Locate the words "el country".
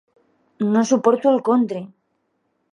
1.35-1.85